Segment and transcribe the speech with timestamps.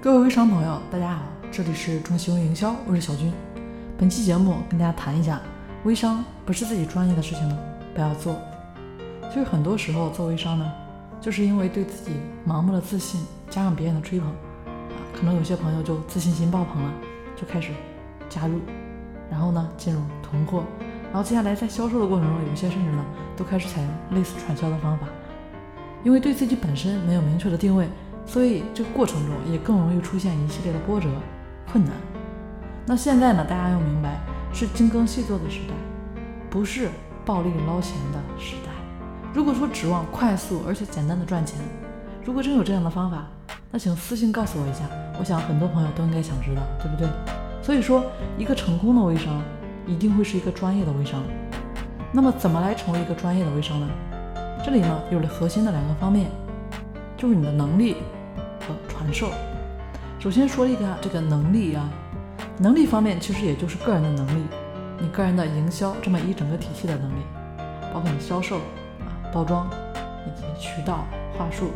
[0.00, 3.32] 各位微商朋友，大家好，这里是中西微营销，我是小军。
[3.98, 5.40] 本期节目跟大家谈一下，
[5.82, 7.58] 微商不是自己专业的事情呢，
[7.96, 8.36] 不要做。
[9.28, 10.72] 其实很多时候做微商呢，
[11.20, 12.12] 就是因为对自己
[12.46, 13.20] 盲目的自信，
[13.50, 14.70] 加上别人的吹捧，啊，
[15.18, 16.92] 可能有些朋友就自信心爆棚了，
[17.34, 17.72] 就开始
[18.28, 18.60] 加入，
[19.28, 20.62] 然后呢进入囤货，
[21.12, 23.04] 然后接下来在销售的过程中，有些甚至呢
[23.36, 25.08] 都开始采用类似传销的方法，
[26.04, 27.88] 因为对自己本身没有明确的定位。
[28.28, 31.08] 所以这个过程中也更容易出现一系列的波折、
[31.72, 31.94] 困难。
[32.86, 34.20] 那现在呢，大家要明白，
[34.52, 35.74] 是精耕细作的时代，
[36.50, 36.90] 不是
[37.24, 38.70] 暴力捞钱的时代。
[39.32, 41.58] 如果说指望快速而且简单的赚钱，
[42.22, 43.26] 如果真有这样的方法，
[43.70, 44.80] 那请私信告诉我一下。
[45.18, 47.08] 我想很多朋友都应该想知道，对不对？
[47.62, 48.04] 所以说，
[48.36, 49.42] 一个成功的微商
[49.86, 51.22] 一定会是一个专业的微商。
[52.12, 53.88] 那么，怎么来成为一个专业的微商呢？
[54.64, 56.30] 这里呢，有了核心的两个方面，
[57.16, 57.96] 就是你的能力。
[58.88, 59.30] 传授，
[60.18, 61.88] 首先说一下这个能力啊，
[62.58, 64.42] 能力方面其实也就是个人的能力，
[65.00, 67.22] 你个人的营销这么一整个体系的能力，
[67.92, 69.68] 包括你销售啊、包装
[70.26, 71.06] 以及渠道
[71.38, 71.70] 话术，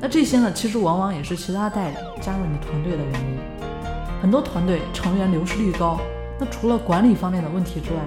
[0.00, 3.38] 那这些呢，其实往往也是其他代理加入你团队的原因。
[4.20, 5.98] 很多团队成员流失率高，
[6.38, 8.00] 那除了管理方面的问题之外，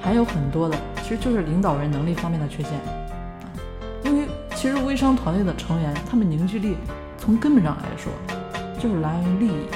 [0.00, 2.72] 还有很多的其实就是领导人能力方面的缺陷。
[4.04, 6.76] 因为其实微商团队的成员，他们凝聚力。
[7.26, 8.12] 从根本上来说，
[8.78, 9.66] 就是来源于利益。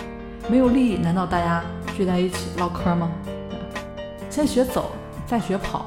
[0.48, 1.64] 没有利益，难道大家
[1.96, 3.10] 聚在一起唠嗑吗？
[4.30, 4.92] 先学走，
[5.26, 5.86] 再学跑。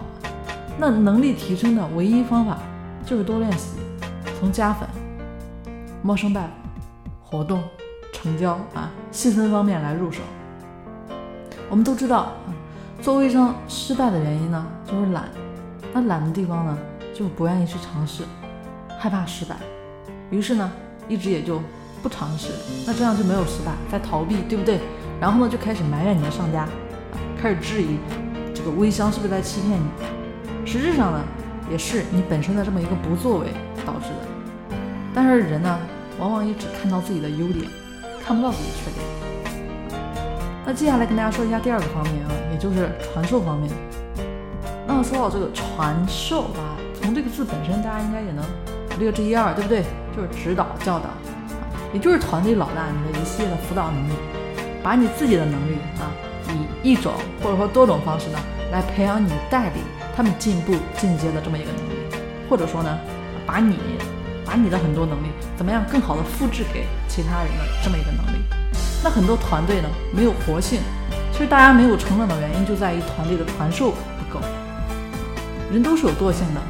[0.77, 2.57] 那能力提升的唯一方法
[3.05, 3.77] 就是多练习，
[4.37, 4.85] 从加粉、
[6.01, 6.51] 陌生拜访
[7.23, 7.63] 活动、
[8.11, 10.21] 成交啊细分方面来入手。
[11.69, 12.33] 我们都知道，
[13.01, 15.29] 做微商失败的原因呢，就是懒。
[15.93, 16.77] 那懒的地方呢，
[17.13, 18.23] 就不愿意去尝试，
[18.99, 19.55] 害怕失败。
[20.29, 20.69] 于是呢。
[21.07, 21.61] 一直也就
[22.01, 22.49] 不尝试，
[22.85, 24.79] 那这样就没有失败，在逃避，对不对？
[25.19, 26.67] 然后呢，就开始埋怨你的上家，
[27.41, 27.97] 开始质疑
[28.53, 29.85] 这个微商是不是在欺骗你。
[30.65, 31.21] 实质上呢，
[31.71, 33.47] 也是你本身的这么一个不作为
[33.85, 34.77] 导致的。
[35.13, 35.79] 但是人呢，
[36.19, 37.65] 往往也只看到自己的优点，
[38.25, 39.05] 看不到自己的缺点。
[40.65, 43.71] 那接下来跟大家说一下第二个方面啊，也就是传授方面。
[44.87, 48.43] 那说到这个传授啊，从这个字本身，大家应该也能
[48.99, 49.83] 略知一二，对不对？
[50.15, 51.09] 就是指导教导，
[51.93, 54.13] 也就是团队老大你的一系列的辅导能力，
[54.83, 56.11] 把你自己的能力啊，
[56.49, 58.37] 以一种或者说多种方式呢，
[58.71, 59.79] 来培养你代理
[60.15, 62.15] 他们进步进阶的这么一个能力，
[62.47, 62.99] 或者说呢，
[63.45, 63.77] 把你
[64.45, 65.27] 把你的很多能力
[65.57, 68.43] 怎么样更好的复制给其他人的这么一个能力。
[69.03, 70.79] 那很多团队呢没有活性，
[71.31, 74.39] 其实大家没有成长的原因就在于团队的传授不够。
[75.71, 76.61] 人都是有惰性的。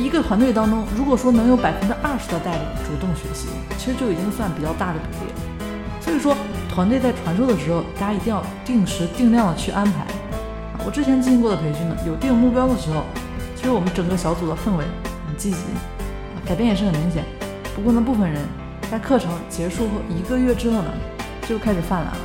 [0.00, 5.32] 一个团队当中，如果说能有百分之二十的代理主动学习，其实就已经算比较大的比例。
[6.00, 6.34] 所以说，
[6.70, 10.06] 团队在传授的时候，大家一定要定时定量的去安排。
[10.86, 13.04] 我之前进行过的培训呢，有定目标的时候，
[13.54, 14.84] 其实我们整个小组的氛围
[15.28, 15.58] 很积极，
[16.46, 17.22] 改变也是很明显。
[17.76, 18.40] 不过呢，部分人
[18.90, 20.90] 在课程结束后一个月之后呢，
[21.46, 22.22] 就开始犯懒了，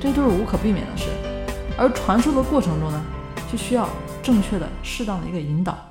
[0.00, 1.06] 这都是无可避免的事。
[1.76, 3.00] 而传授的过程中呢，
[3.50, 3.88] 就需要
[4.20, 5.87] 正确的、适当的一个引导。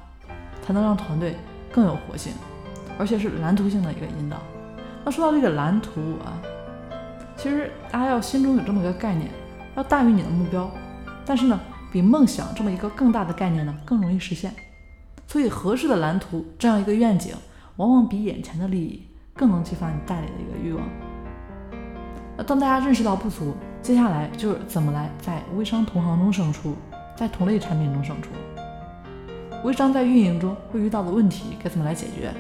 [0.68, 1.38] 才能让团队
[1.72, 2.34] 更有活性，
[3.00, 4.36] 而且是蓝图性的一个引导。
[5.06, 6.36] 那说到这个蓝图啊，
[7.38, 9.32] 其实大家要心中有这么一个概念，
[9.78, 10.70] 要大于你的目标，
[11.26, 11.58] 但是呢，
[11.90, 14.54] 比梦想这么一个更大的概念呢更容易实现。
[15.26, 17.34] 所以合适的蓝图这样一个愿景，
[17.78, 20.84] 往往比眼前的利益更能激发你代理的一个欲望。
[22.36, 26.76] 那当大家认识到不足，接下来就是怎么来在微商同行中胜出，
[27.16, 28.32] 在同类产品中胜出。
[29.68, 32.34] 微商在运营中会遇到的问题该怎么来解决？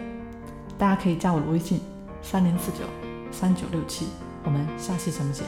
[0.77, 1.81] 大家可以加我的微信：
[2.21, 2.85] 三零四九
[3.33, 4.07] 三九六七，
[4.45, 5.43] 我们下期节目见。